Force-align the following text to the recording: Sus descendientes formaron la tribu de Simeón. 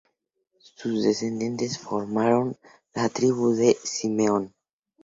Sus 0.77 1.03
descendientes 1.03 1.77
formaron 1.77 2.57
la 2.95 3.07
tribu 3.09 3.53
de 3.53 3.77
Simeón. 3.83 4.51